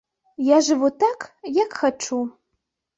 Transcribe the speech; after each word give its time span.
Я 0.47 0.57
жыву 0.69 0.89
так, 1.05 1.29
як 1.63 1.79
хачу. 1.85 2.23